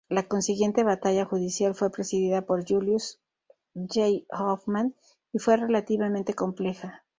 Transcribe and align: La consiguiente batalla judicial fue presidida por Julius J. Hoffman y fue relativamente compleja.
La 0.09 0.23
consiguiente 0.27 0.83
batalla 0.83 1.25
judicial 1.25 1.75
fue 1.75 1.91
presidida 1.91 2.41
por 2.47 2.65
Julius 2.67 3.21
J. 3.75 4.23
Hoffman 4.31 4.95
y 5.31 5.37
fue 5.37 5.57
relativamente 5.57 6.33
compleja. 6.33 7.05